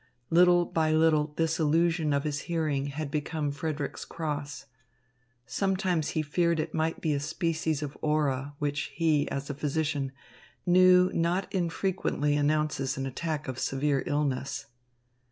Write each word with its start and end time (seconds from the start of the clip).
Little 0.31 0.65
by 0.65 0.91
little 0.93 1.31
this 1.37 1.59
illusion 1.59 2.11
of 2.11 2.23
his 2.23 2.39
hearing 2.49 2.87
had 2.87 3.11
become 3.11 3.51
Frederick's 3.51 4.03
cross. 4.03 4.65
Sometimes 5.45 6.09
he 6.17 6.23
feared 6.23 6.59
it 6.59 6.73
might 6.73 7.01
be 7.01 7.13
a 7.13 7.19
species 7.19 7.83
of 7.83 7.95
aura, 8.01 8.55
which 8.57 8.91
he, 8.95 9.29
as 9.29 9.51
a 9.51 9.53
physician, 9.53 10.11
knew 10.65 11.11
not 11.13 11.53
infrequently 11.53 12.35
announces 12.35 12.97
an 12.97 13.05
attack 13.05 13.47
of 13.47 13.59
severe 13.59 14.01
illness. 14.07 14.65